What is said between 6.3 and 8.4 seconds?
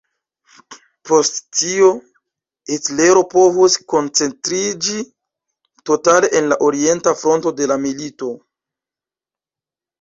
en la Orienta Fronto de la milito.